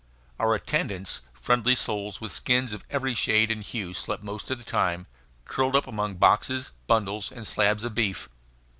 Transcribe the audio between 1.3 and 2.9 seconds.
friendly souls with skins of